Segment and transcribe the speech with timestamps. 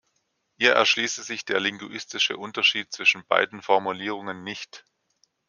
[0.57, 4.83] Ihr erschließe sich der linguistische Unterschied zwischen beiden Formulierungen nicht.